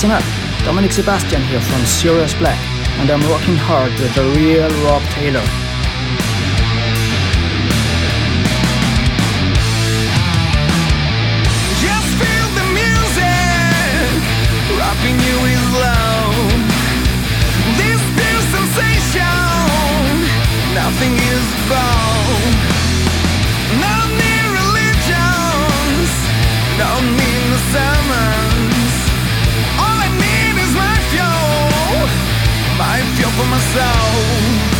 That's 0.00 0.24
enough. 0.24 0.64
Dominik 0.64 0.92
Sebastian 0.92 1.42
here 1.42 1.60
from 1.60 1.84
Serious 1.84 2.32
Black, 2.32 2.58
and 3.00 3.10
I'm 3.10 3.20
working 3.28 3.54
hard 3.54 3.92
with 4.00 4.14
the 4.14 4.24
real 4.32 4.70
Rob 4.82 5.02
Taylor. 5.12 5.44
Just 11.84 12.10
feel 12.16 12.48
the 12.56 12.66
music, 12.80 14.24
rocking 14.80 15.20
you 15.20 15.36
with 15.44 15.64
love. 15.84 16.48
This 17.76 18.00
pure 18.16 18.44
sensation, 18.56 19.36
nothing 20.72 21.12
is 21.12 21.44
bound. 21.68 22.19
for 33.36 33.46
myself. 33.46 34.79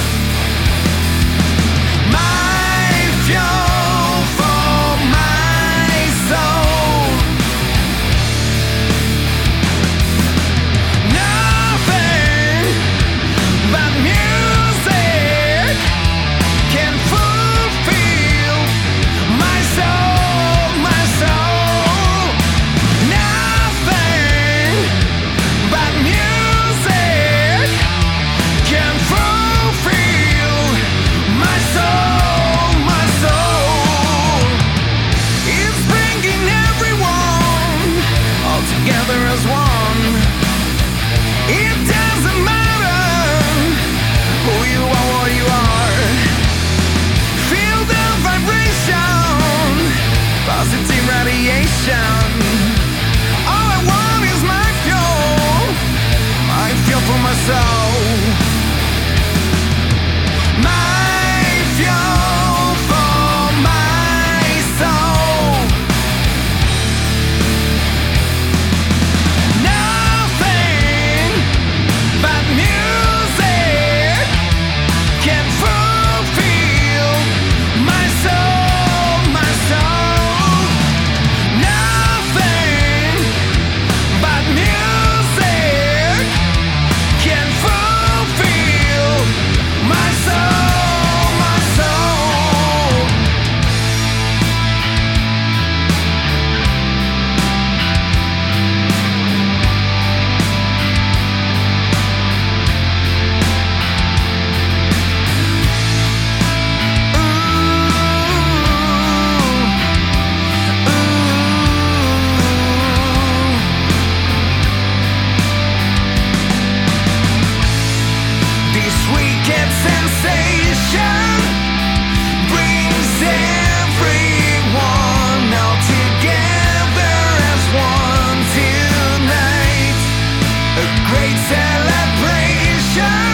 great 131.11 131.37
celebration. 131.51 133.30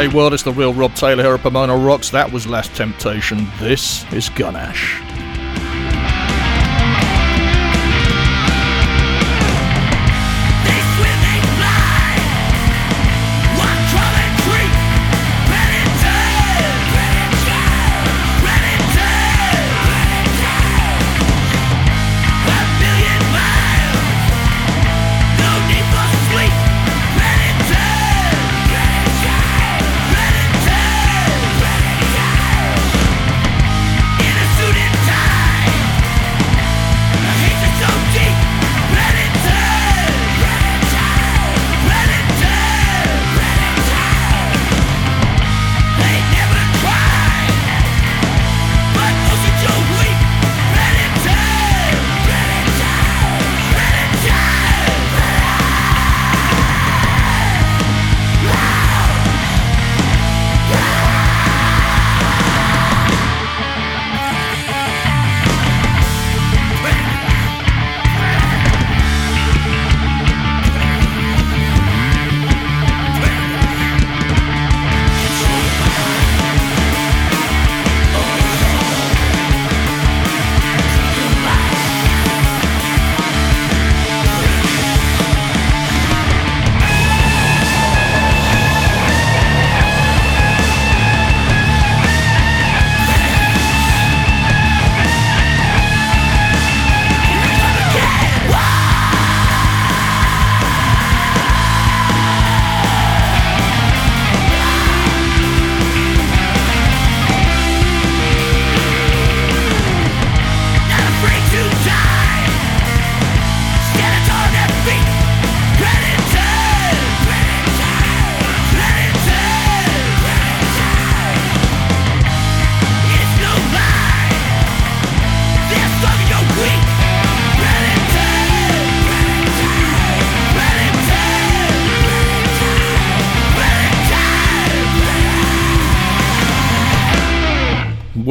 Hey 0.00 0.08
world, 0.08 0.32
it's 0.32 0.42
the 0.44 0.52
real 0.52 0.72
Rob 0.72 0.94
Taylor 0.94 1.22
here 1.22 1.34
at 1.34 1.42
Pomona 1.42 1.76
Rocks. 1.76 2.08
That 2.08 2.32
was 2.32 2.46
Last 2.46 2.74
Temptation. 2.74 3.46
This 3.58 4.10
is 4.14 4.30
Gunash. 4.30 5.09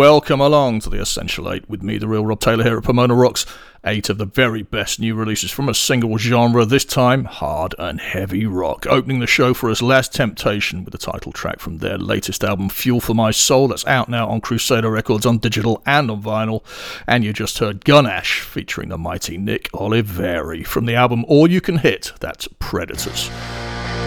Welcome 0.09 0.41
along 0.41 0.79
to 0.79 0.89
the 0.89 0.99
Essential 0.99 1.53
8 1.53 1.69
with 1.69 1.83
me, 1.83 1.99
the 1.99 2.07
real 2.07 2.25
Rob 2.25 2.39
Taylor 2.39 2.63
here 2.63 2.79
at 2.79 2.83
Pomona 2.83 3.13
Rocks. 3.13 3.45
Eight 3.85 4.09
of 4.09 4.17
the 4.17 4.25
very 4.25 4.63
best 4.63 4.99
new 4.99 5.13
releases 5.13 5.51
from 5.51 5.69
a 5.69 5.73
single 5.75 6.17
genre, 6.17 6.65
this 6.65 6.83
time 6.83 7.25
hard 7.25 7.75
and 7.77 8.01
heavy 8.01 8.47
rock. 8.47 8.87
Opening 8.89 9.19
the 9.19 9.27
show 9.27 9.53
for 9.53 9.69
us, 9.69 9.83
Last 9.83 10.11
Temptation 10.11 10.83
with 10.83 10.93
the 10.93 10.97
title 10.97 11.31
track 11.31 11.59
from 11.59 11.77
their 11.77 11.99
latest 11.99 12.43
album, 12.43 12.69
Fuel 12.69 12.99
for 12.99 13.13
My 13.13 13.29
Soul, 13.29 13.67
that's 13.67 13.85
out 13.85 14.09
now 14.09 14.27
on 14.27 14.41
Crusader 14.41 14.89
Records 14.89 15.27
on 15.27 15.37
digital 15.37 15.79
and 15.85 16.09
on 16.09 16.23
vinyl. 16.23 16.63
And 17.05 17.23
you 17.23 17.31
just 17.31 17.59
heard 17.59 17.85
Gunash 17.85 18.39
featuring 18.39 18.89
the 18.89 18.97
mighty 18.97 19.37
Nick 19.37 19.71
Oliveri 19.73 20.65
from 20.65 20.87
the 20.87 20.95
album 20.95 21.23
All 21.27 21.47
You 21.47 21.61
Can 21.61 21.77
Hit, 21.77 22.13
that's 22.19 22.47
Predators. 22.57 23.29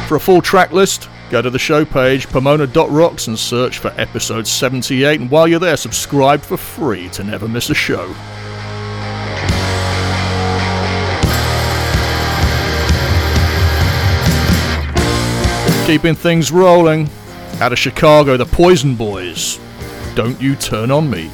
For 0.08 0.16
a 0.16 0.20
full 0.20 0.42
track 0.42 0.72
list, 0.72 1.08
go 1.32 1.40
to 1.40 1.48
the 1.48 1.58
show 1.58 1.82
page, 1.82 2.28
pomona.rocks, 2.28 3.26
and 3.26 3.38
search 3.38 3.78
for 3.78 3.88
episode 3.96 4.46
78. 4.46 5.18
And 5.18 5.30
while 5.30 5.48
you're 5.48 5.58
there, 5.58 5.78
subscribe 5.78 6.42
for 6.42 6.58
free 6.58 7.08
to 7.08 7.24
never 7.24 7.48
miss 7.48 7.70
a 7.70 7.74
show. 7.74 8.14
Keeping 15.86 16.14
things 16.14 16.52
rolling. 16.52 17.08
Out 17.60 17.72
of 17.72 17.78
Chicago, 17.78 18.36
the 18.36 18.44
Poison 18.44 18.94
Boys. 18.94 19.58
Don't 20.14 20.38
you 20.38 20.54
turn 20.54 20.90
on 20.90 21.08
me. 21.08 21.30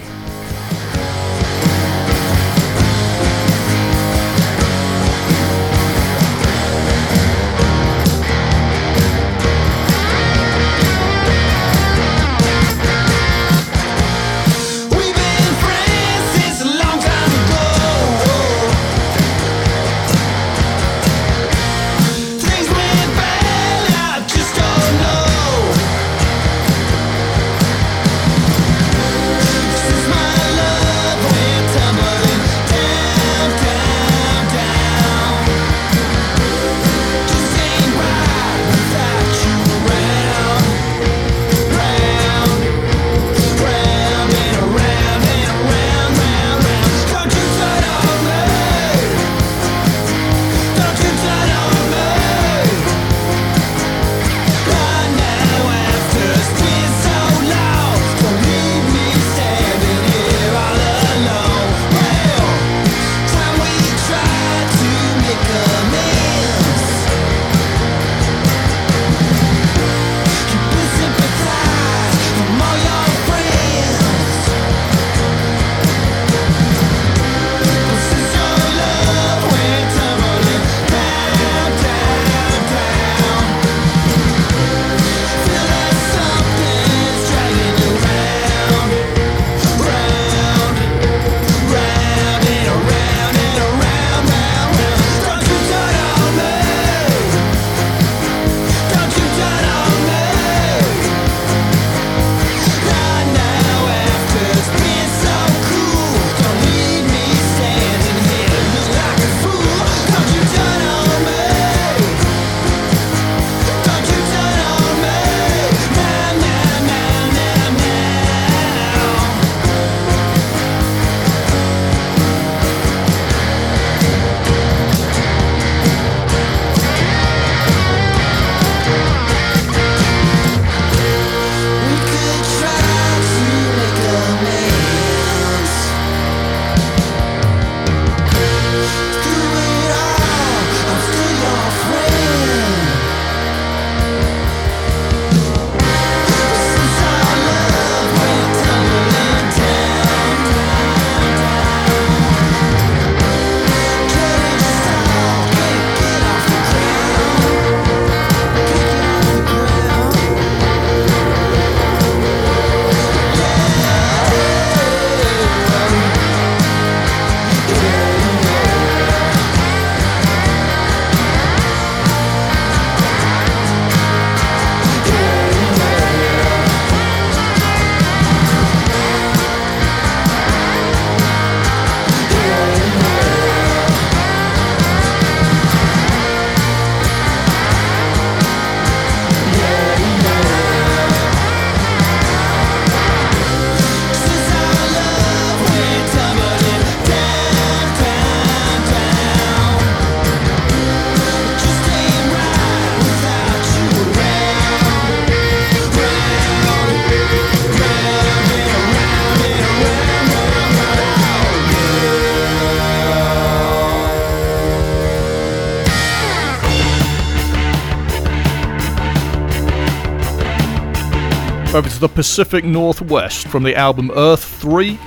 Over 221.79 221.91
to 221.91 222.01
the 222.01 222.09
Pacific 222.09 222.65
Northwest 222.65 223.47
from 223.47 223.63
the 223.63 223.77
album 223.77 224.11
Earth 224.17 224.43
3. 224.43 224.99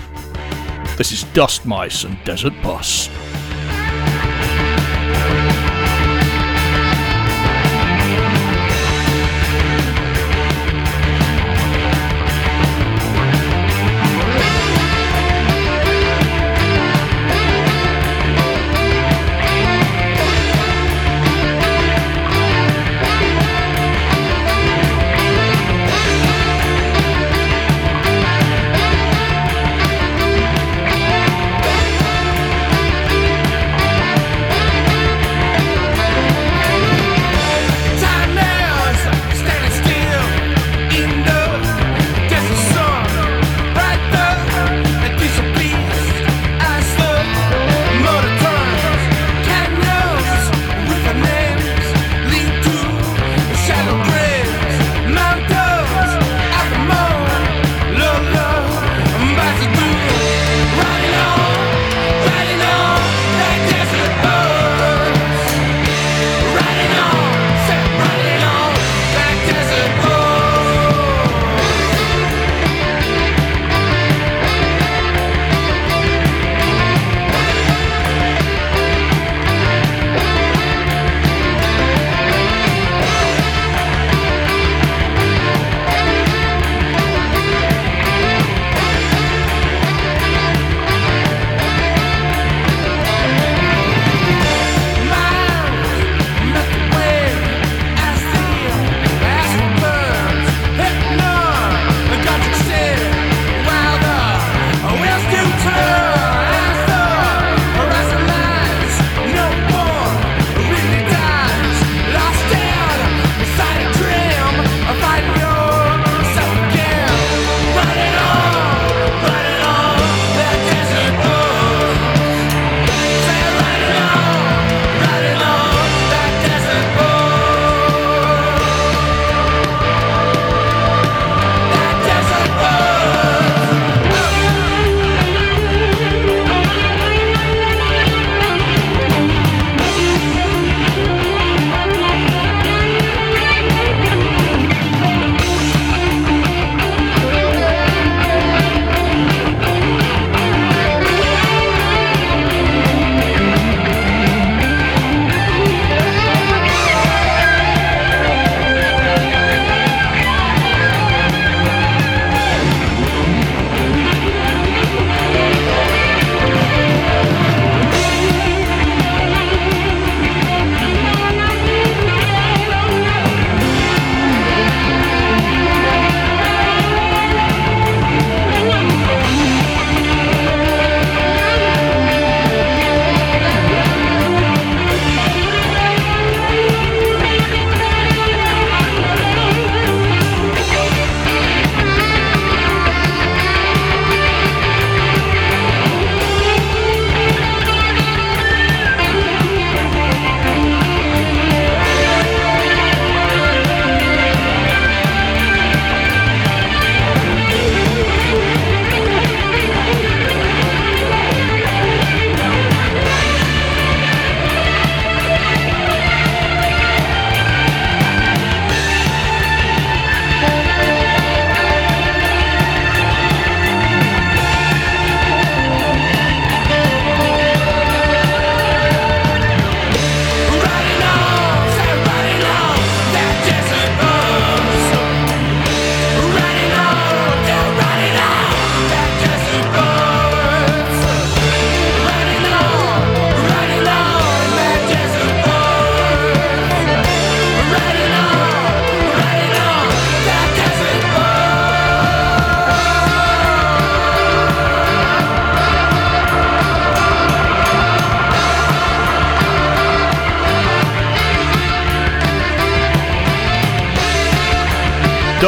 This 0.95 1.11
is 1.11 1.25
Dust 1.33 1.65
Mice 1.65 2.05
and 2.05 2.17
Desert 2.23 2.53
Bus. 2.63 3.09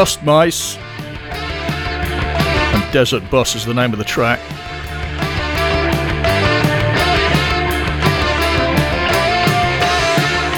Dust 0.04 0.22
Mice. 0.24 0.76
And 1.30 2.92
Desert 2.92 3.24
Bus 3.32 3.56
is 3.56 3.64
the 3.64 3.74
name 3.74 3.94
of 3.94 4.00
the 4.00 4.04
track. 4.04 4.42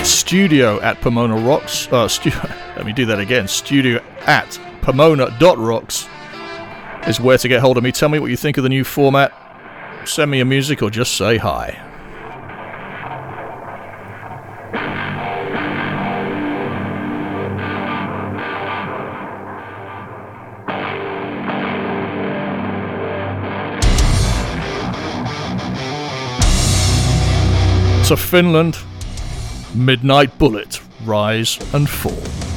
Studio 0.04 0.82
at 0.82 1.00
Pomona 1.00 1.38
Rocks. 1.38 1.88
Uh, 1.94 2.08
stu- 2.08 2.32
let 2.75 2.88
me 2.88 2.92
do 2.92 3.06
that 3.06 3.20
again. 3.20 3.48
Studio 3.48 4.04
at 4.22 4.60
Pomona.rocks 4.82 6.08
is 7.08 7.20
where 7.20 7.38
to 7.38 7.48
get 7.48 7.62
hold 7.62 7.78
of 7.78 7.84
me. 7.84 7.92
Tell 7.92 8.10
me 8.10 8.18
what 8.18 8.32
you 8.32 8.38
think 8.38 8.58
of 8.58 8.64
the 8.64 8.70
new 8.70 8.84
format. 8.84 9.32
Send 10.06 10.32
me 10.32 10.40
a 10.40 10.46
music 10.46 10.82
or 10.82 10.90
just 10.90 11.16
say 11.16 11.38
hi. 11.38 11.95
To 28.08 28.16
Finland, 28.16 28.78
Midnight 29.74 30.38
Bullet, 30.38 30.80
Rise 31.06 31.58
and 31.74 31.90
Fall. 31.90 32.55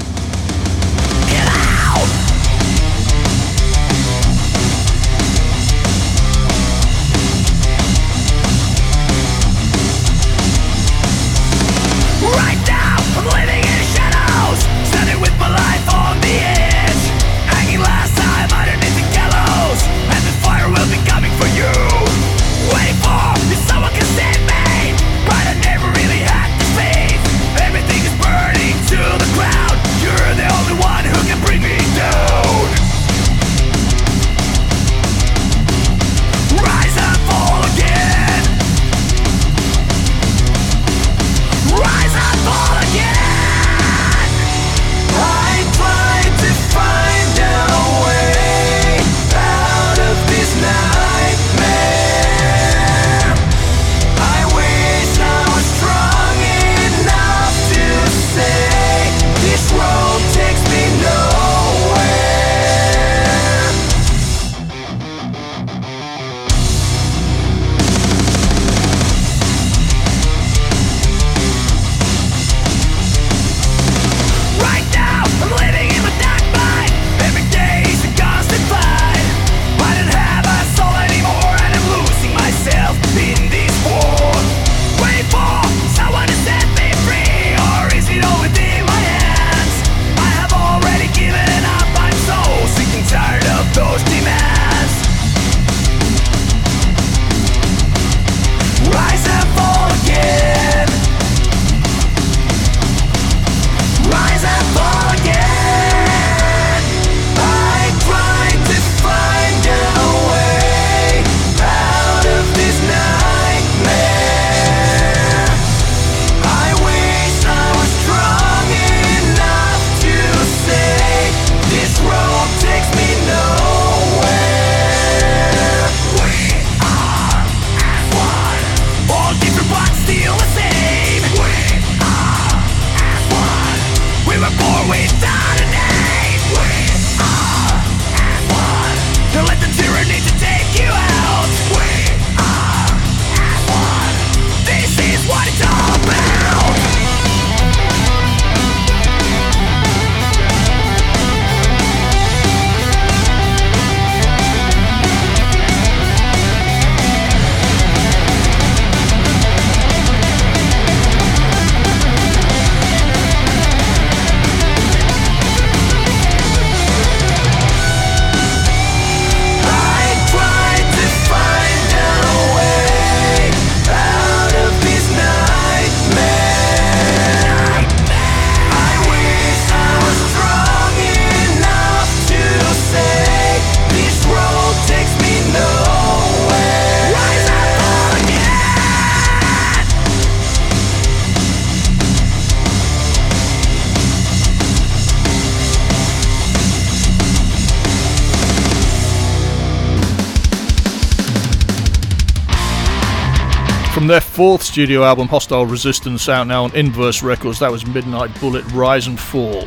From 203.98 204.06
their 204.06 204.20
fourth 204.20 204.62
studio 204.62 205.02
album, 205.02 205.26
Hostile 205.26 205.66
Resistance, 205.66 206.28
out 206.28 206.46
now 206.46 206.62
on 206.62 206.76
Inverse 206.76 207.20
Records, 207.20 207.58
that 207.58 207.72
was 207.72 207.84
Midnight 207.84 208.30
Bullet 208.38 208.64
Rise 208.66 209.08
and 209.08 209.18
Fall. 209.18 209.66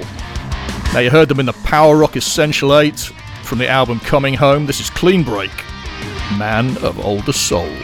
Now, 0.93 0.99
you 0.99 1.09
heard 1.09 1.27
them 1.27 1.41
in 1.41 1.45
the 1.45 1.51
Power 1.65 1.97
Rock 1.97 2.15
Essential 2.15 2.79
8 2.79 2.97
from 3.43 3.57
the 3.57 3.67
album 3.67 3.99
Coming 3.99 4.35
Home. 4.35 4.67
This 4.67 4.79
is 4.79 4.89
Clean 4.89 5.21
Break, 5.21 5.51
Man 6.37 6.77
of 6.77 6.97
Older 7.05 7.33
Soul. 7.33 7.75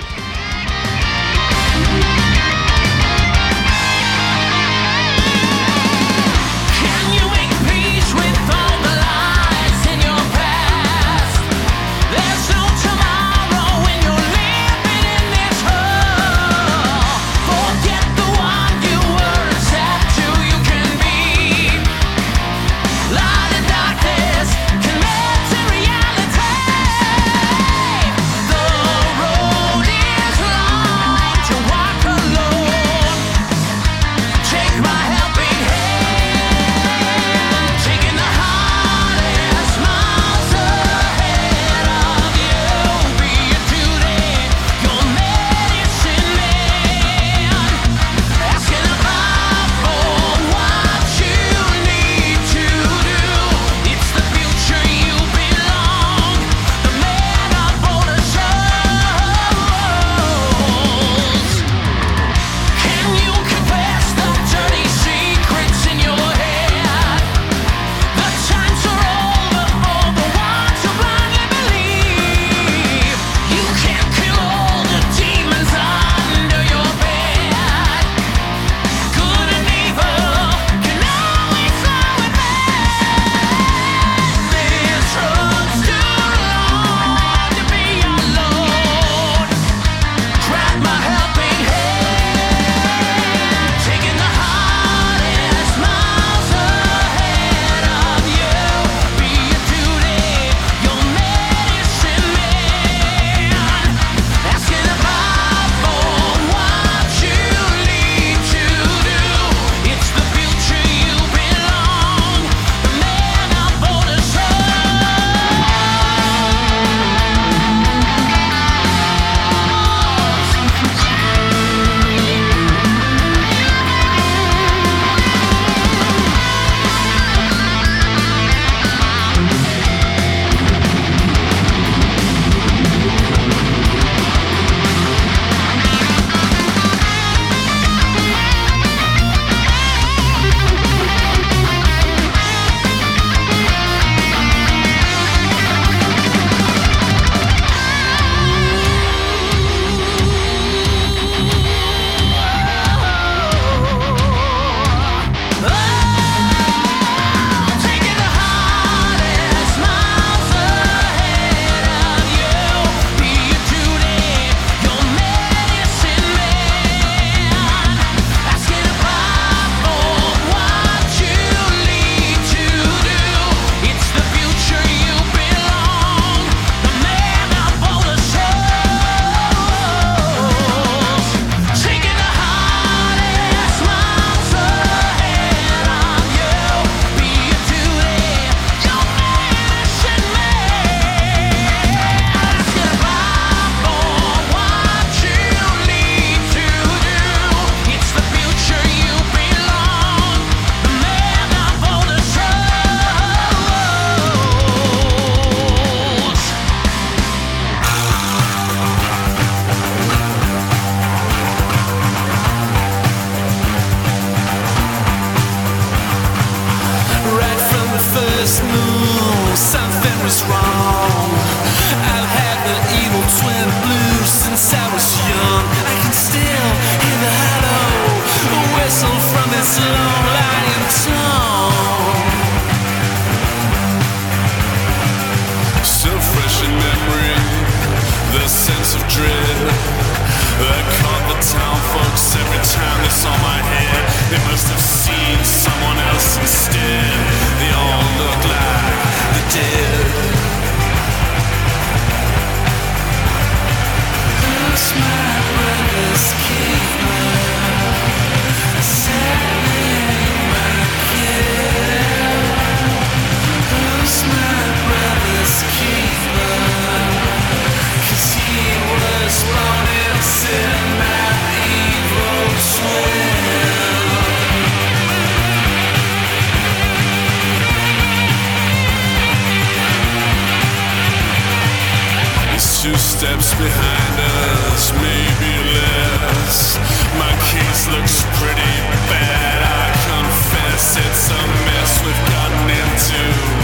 steps 283.18 283.52
behind 283.56 284.20
us, 284.20 284.92
maybe 284.94 285.54
less. 285.74 286.78
My 287.18 287.34
case 287.50 287.88
looks 287.90 288.22
pretty 288.38 288.76
bad, 289.10 289.60
I 289.66 289.90
confess 290.06 290.98
it's 290.98 291.32
a 291.32 291.44
mess 291.66 291.92
we've 292.06 292.26
gotten 292.30 292.70
into. 292.70 293.57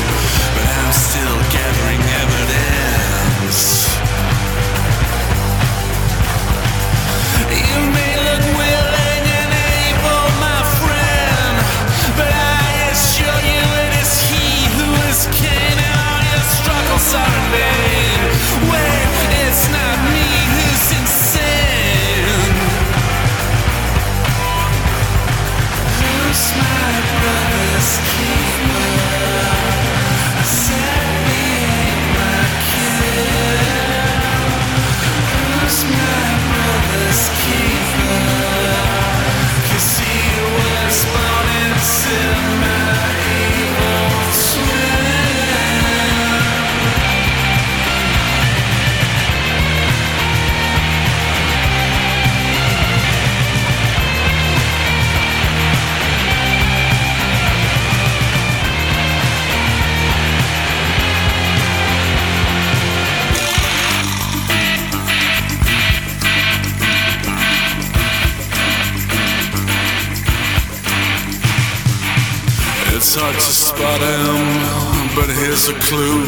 there's 75.53 75.69
a 75.69 75.79
clue. 75.81 76.23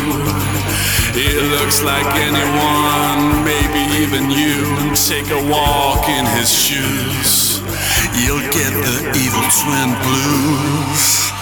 It 1.18 1.42
looks 1.50 1.82
like 1.82 2.06
anyone, 2.14 3.44
maybe 3.44 3.82
even 4.04 4.30
you. 4.30 4.94
Take 4.94 5.32
a 5.32 5.50
walk 5.50 6.08
in 6.08 6.26
his 6.38 6.54
shoes. 6.54 7.58
You'll 8.22 8.46
get 8.54 8.72
the 8.86 9.02
evil 9.18 9.42
twin 9.50 9.90
blues. 10.04 11.35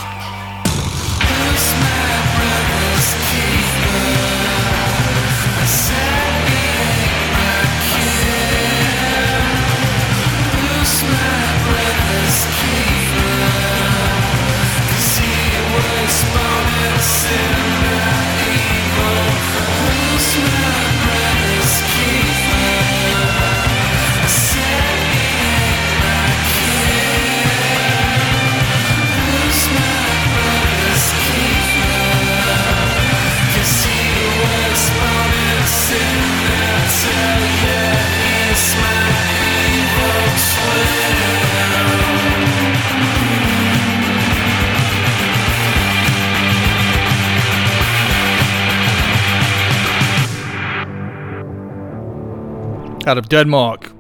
out 53.14 53.20
of 53.20 53.30
Denmark. 53.30 53.92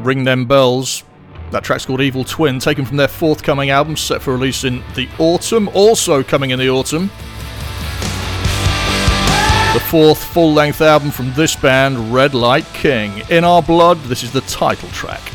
Ring 0.00 0.24
Them 0.24 0.44
Bells. 0.44 1.04
That 1.52 1.62
track's 1.62 1.86
called 1.86 2.00
Evil 2.00 2.24
Twin, 2.24 2.58
taken 2.58 2.84
from 2.84 2.96
their 2.96 3.06
forthcoming 3.06 3.70
album, 3.70 3.96
set 3.96 4.20
for 4.20 4.32
release 4.32 4.64
in 4.64 4.82
the 4.96 5.08
autumn. 5.20 5.68
Also 5.68 6.24
coming 6.24 6.50
in 6.50 6.58
the 6.58 6.68
autumn. 6.68 7.12
The 9.74 9.80
fourth 9.88 10.18
full 10.18 10.52
length 10.52 10.80
album 10.80 11.12
from 11.12 11.32
this 11.34 11.54
band, 11.54 12.12
Red 12.12 12.34
Light 12.34 12.66
King. 12.74 13.22
In 13.30 13.44
Our 13.44 13.62
Blood, 13.62 13.98
this 14.04 14.24
is 14.24 14.32
the 14.32 14.40
title 14.42 14.88
track. 14.88 15.31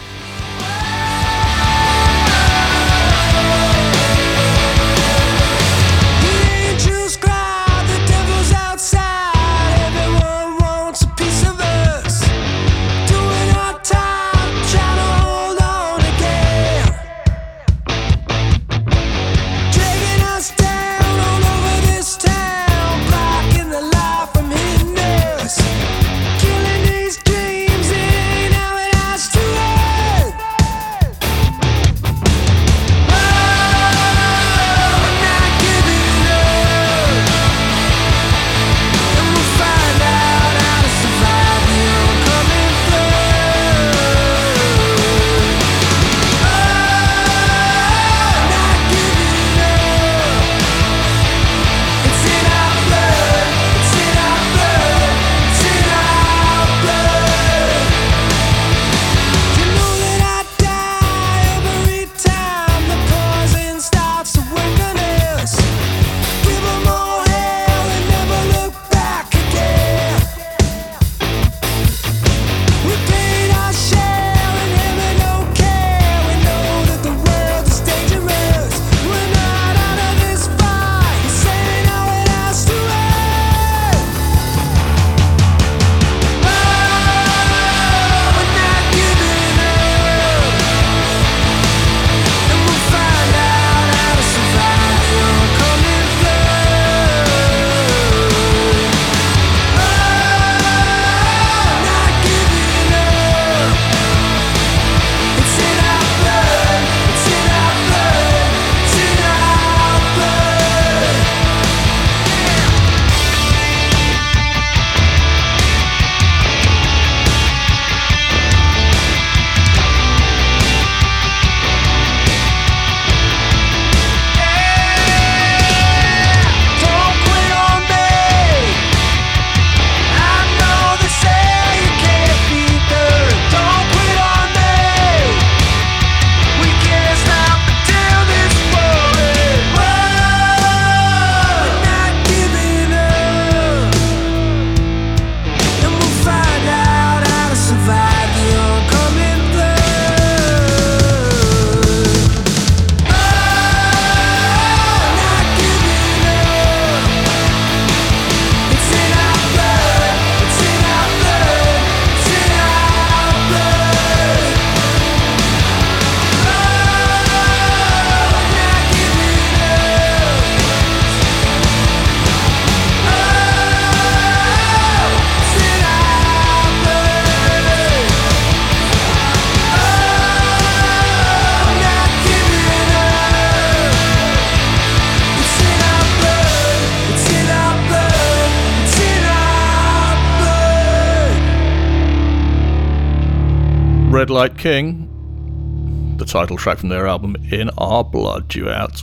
Red 194.27 194.33
Light 194.33 194.57
King, 194.57 196.17
the 196.17 196.25
title 196.25 196.57
track 196.57 196.79
from 196.79 196.89
their 196.89 197.07
album 197.07 197.37
In 197.49 197.69
Our 197.77 198.03
Blood, 198.03 198.49
due 198.49 198.69
out 198.69 199.01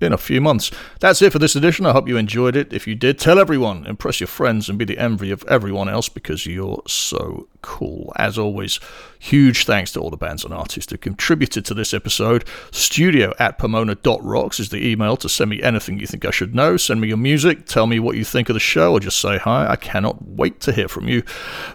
in 0.00 0.12
a 0.12 0.18
few 0.18 0.40
months. 0.40 0.70
That's 1.00 1.22
it 1.22 1.32
for 1.32 1.38
this 1.38 1.56
edition. 1.56 1.86
I 1.86 1.92
hope 1.92 2.08
you 2.08 2.16
enjoyed 2.16 2.56
it. 2.56 2.72
If 2.72 2.86
you 2.86 2.94
did, 2.94 3.18
tell 3.18 3.38
everyone, 3.38 3.86
impress 3.86 4.20
your 4.20 4.26
friends, 4.26 4.68
and 4.68 4.78
be 4.78 4.84
the 4.84 4.98
envy 4.98 5.30
of 5.30 5.44
everyone 5.48 5.88
else 5.88 6.08
because 6.08 6.46
you're 6.46 6.82
so 6.86 7.48
cool. 7.62 8.12
As 8.16 8.38
always, 8.38 8.80
huge 9.18 9.64
thanks 9.64 9.92
to 9.92 10.00
all 10.00 10.10
the 10.10 10.16
bands 10.16 10.44
and 10.44 10.54
artists 10.54 10.90
who 10.90 10.98
contributed 10.98 11.64
to 11.66 11.74
this 11.74 11.92
episode. 11.92 12.44
Studio 12.70 13.32
at 13.38 13.58
pomona.rocks 13.58 14.60
is 14.60 14.70
the 14.70 14.86
email 14.86 15.16
to 15.18 15.28
send 15.28 15.50
me 15.50 15.62
anything 15.62 15.98
you 15.98 16.06
think 16.06 16.24
I 16.24 16.30
should 16.30 16.54
know. 16.54 16.76
Send 16.76 17.00
me 17.00 17.08
your 17.08 17.16
music, 17.16 17.66
tell 17.66 17.86
me 17.86 18.00
what 18.00 18.16
you 18.16 18.24
think 18.24 18.48
of 18.48 18.54
the 18.54 18.60
show, 18.60 18.92
or 18.92 19.00
just 19.00 19.20
say 19.20 19.38
hi. 19.38 19.70
I 19.70 19.76
cannot 19.76 20.26
wait 20.26 20.60
to 20.60 20.72
hear 20.72 20.88
from 20.88 21.08
you. 21.08 21.22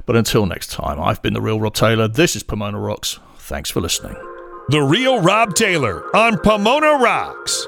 But 0.05 0.15
until 0.15 0.45
next 0.45 0.71
time, 0.71 0.99
I've 0.99 1.21
been 1.21 1.33
the 1.33 1.41
real 1.41 1.59
Rob 1.59 1.73
Taylor. 1.73 2.07
This 2.07 2.35
is 2.35 2.43
Pomona 2.43 2.79
Rocks. 2.79 3.19
Thanks 3.37 3.69
for 3.69 3.81
listening. 3.81 4.15
The 4.69 4.81
Real 4.81 5.21
Rob 5.21 5.53
Taylor 5.53 6.03
on 6.15 6.39
Pomona 6.39 6.97
Rocks. 6.97 7.67